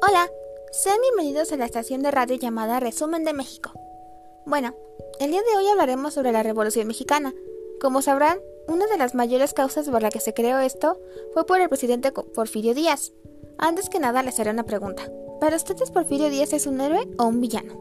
Hola, 0.00 0.30
sean 0.70 0.96
bienvenidos 1.02 1.52
a 1.52 1.56
la 1.56 1.64
estación 1.64 2.02
de 2.02 2.12
radio 2.12 2.36
llamada 2.36 2.78
Resumen 2.78 3.24
de 3.24 3.32
México. 3.32 3.72
Bueno, 4.46 4.74
el 5.18 5.32
día 5.32 5.40
de 5.40 5.56
hoy 5.56 5.66
hablaremos 5.66 6.14
sobre 6.14 6.30
la 6.30 6.44
Revolución 6.44 6.86
Mexicana. 6.86 7.34
Como 7.80 8.00
sabrán, 8.00 8.38
una 8.68 8.86
de 8.86 8.96
las 8.96 9.16
mayores 9.16 9.54
causas 9.54 9.88
por 9.88 10.00
la 10.00 10.10
que 10.10 10.20
se 10.20 10.34
creó 10.34 10.60
esto 10.60 11.00
fue 11.34 11.44
por 11.46 11.60
el 11.60 11.68
presidente 11.68 12.12
Porfirio 12.12 12.74
Díaz. 12.74 13.12
Antes 13.58 13.88
que 13.88 13.98
nada 13.98 14.22
les 14.22 14.38
haré 14.38 14.50
una 14.50 14.64
pregunta. 14.64 15.10
¿Para 15.40 15.56
ustedes 15.56 15.90
Porfirio 15.90 16.30
Díaz 16.30 16.52
es 16.52 16.66
un 16.66 16.80
héroe 16.80 17.08
o 17.18 17.24
un 17.24 17.40
villano? 17.40 17.74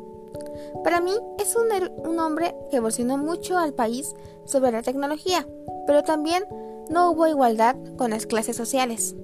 Para 0.84 1.02
mí 1.02 1.11
es 1.38 1.56
un, 1.56 1.68
un 2.10 2.20
hombre 2.20 2.56
que 2.71 2.78
evolucionó 2.78 3.18
mucho 3.18 3.60
al 3.60 3.74
país 3.74 4.15
sobre 4.46 4.71
la 4.71 4.82
tecnología, 4.82 5.47
pero 5.86 6.04
también 6.04 6.43
no 6.89 7.11
hubo 7.11 7.28
igualdad 7.28 7.75
con 7.96 8.10
las 8.10 8.25
clases 8.25 8.56
sociales. 8.56 9.15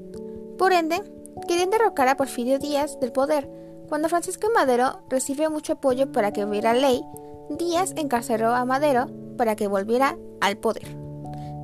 Por 0.57 0.73
ende, 0.73 1.01
querían 1.47 1.69
derrocar 1.69 2.07
a 2.07 2.17
Porfirio 2.17 2.59
Díaz 2.59 2.99
del 2.99 3.11
poder. 3.11 3.49
Cuando 3.89 4.09
Francisco 4.09 4.47
Madero 4.53 5.01
recibió 5.09 5.51
mucho 5.51 5.73
apoyo 5.73 6.11
para 6.11 6.31
que 6.31 6.45
hubiera 6.45 6.73
ley, 6.73 7.03
Díaz 7.49 7.93
encarceló 7.95 8.49
a 8.49 8.65
Madero 8.65 9.07
para 9.37 9.55
que 9.55 9.67
volviera 9.67 10.17
al 10.41 10.57
poder. 10.57 11.03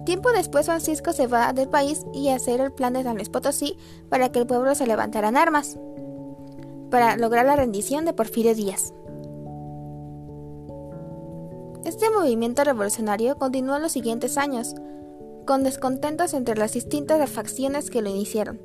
Tiempo 0.06 0.32
después 0.32 0.66
Francisco 0.66 1.14
se 1.14 1.28
va 1.28 1.54
del 1.54 1.70
país 1.70 2.06
y 2.14 2.30
hace 2.30 2.56
el 2.56 2.72
plan 2.72 2.94
de 2.94 3.04
San 3.04 3.16
Luis 3.16 3.30
Potosí 3.30 3.78
para 4.10 4.30
que 4.30 4.40
el 4.40 4.48
pueblo 4.48 4.74
se 4.76 4.88
levantara 4.88 5.30
en 5.30 5.38
armas, 5.38 5.78
para 6.90 7.16
lograr 7.16 7.46
la 7.46 7.56
rendición 7.56 8.06
de 8.06 8.14
Porfirio 8.14 8.56
Díaz. 8.56 8.94
Este 11.86 12.10
movimiento 12.10 12.64
revolucionario 12.64 13.38
continuó 13.38 13.76
en 13.76 13.84
los 13.84 13.92
siguientes 13.92 14.38
años, 14.38 14.76
con 15.46 15.64
descontentos 15.64 16.34
entre 16.34 16.56
las 16.56 16.74
distintas 16.74 17.30
facciones 17.30 17.90
que 17.90 18.02
lo 18.02 18.10
iniciaron. 18.10 18.60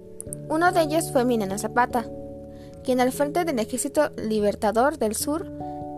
Uno 0.48 0.72
de 0.72 0.82
ellos 0.82 1.10
fue 1.12 1.24
Mineno 1.24 1.58
Zapata, 1.58 2.04
quien 2.82 3.00
al 3.00 3.12
frente 3.12 3.44
del 3.44 3.58
Ejército 3.58 4.10
Libertador 4.16 4.98
del 4.98 5.14
Sur 5.14 5.50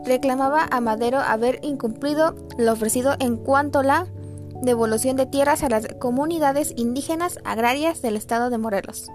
reclamaba 0.04 0.66
a 0.70 0.80
Madero 0.80 1.18
haber 1.18 1.58
incumplido 1.62 2.34
lo 2.58 2.72
ofrecido 2.72 3.16
en 3.18 3.36
cuanto 3.36 3.80
a 3.80 3.84
la 3.84 4.06
devolución 4.62 5.16
de 5.16 5.26
tierras 5.26 5.62
a 5.62 5.68
las 5.68 5.86
comunidades 5.98 6.72
indígenas 6.76 7.38
agrarias 7.44 8.02
del 8.02 8.16
estado 8.16 8.50
de 8.50 8.58
Morelos. 8.58 9.10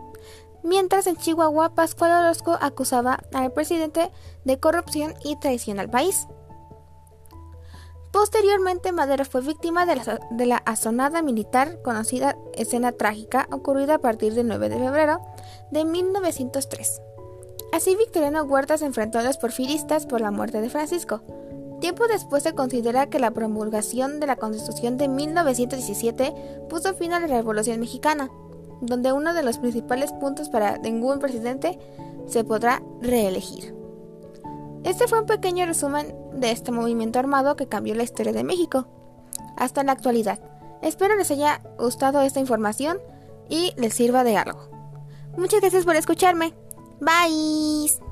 Mientras 0.64 1.08
en 1.08 1.16
Chihuahua, 1.16 1.74
Pascual 1.74 2.24
Orozco 2.24 2.58
acusaba 2.62 3.20
al 3.34 3.52
presidente 3.52 4.12
de 4.46 4.60
corrupción 4.60 5.16
y 5.24 5.40
traición 5.40 5.80
al 5.80 5.90
país. 5.90 6.28
Posteriormente, 8.22 8.92
Madero 8.92 9.26
fue 9.26 9.42
víctima 9.42 9.88
de 9.88 9.96
la, 9.96 10.20
de 10.30 10.46
la, 10.46 10.58
azonada 10.58 11.24
militar 11.24 11.82
conocida 11.82 12.38
escena 12.54 12.92
trágica 12.92 13.48
ocurrida 13.52 13.96
a 13.96 13.98
partir 13.98 14.36
del 14.36 14.48
9 14.48 14.70
de 14.70 14.78
febrero 14.78 15.22
de 15.72 15.86
1903. 15.86 17.02
Así, 17.74 17.96
Victoriano 17.96 18.44
Huerta 18.44 18.78
se 18.78 18.86
enfrentó 18.86 19.18
a 19.18 19.24
los 19.24 19.38
porfiristas 19.38 20.06
por 20.06 20.22
la 20.22 20.30
muerte 20.30 20.62
de 20.62 20.70
Francisco. 20.70 21.24
Tiempo 21.80 22.08
después 22.08 22.44
se 22.44 22.54
considera 22.54 23.10
que 23.10 23.18
la 23.18 23.32
promulgación 23.32 24.20
de 24.20 24.28
la 24.28 24.36
Constitución 24.36 24.98
de 24.98 25.08
1917 25.08 26.36
puso 26.70 26.94
fin 26.94 27.14
a 27.14 27.20
la 27.20 27.26
Revolución 27.26 27.80
Mexicana, 27.80 28.30
donde 28.82 29.14
uno 29.14 29.34
de 29.34 29.42
los 29.42 29.58
principales 29.58 30.14
puntos 30.14 30.50
para 30.50 30.78
ningún 30.78 31.18
presidente 31.18 31.80
se 32.28 32.44
podrá 32.44 32.84
reelegir. 33.02 33.81
Este 34.84 35.08
fue 35.08 35.20
un 35.20 35.26
pequeño 35.26 35.66
resumen 35.66 36.16
de 36.34 36.52
este 36.52 36.72
movimiento 36.72 37.20
armado 37.20 37.56
que 37.56 37.68
cambió 37.68 37.94
la 37.96 38.04
historia 38.04 38.34
de 38.34 38.44
México 38.44 38.88
hasta 39.58 39.84
la 39.84 39.92
actualidad. 39.92 40.40
Espero 40.82 41.16
les 41.16 41.30
haya 41.32 41.62
gustado 41.78 42.22
esta 42.22 42.40
información 42.40 42.98
y 43.50 43.74
les 43.78 43.94
sirva 43.94 44.24
de 44.24 44.38
algo. 44.38 44.70
Muchas 45.38 45.62
gracias 45.62 45.86
por 45.86 45.96
escucharme. 45.96 46.54
Bye. 47.00 48.11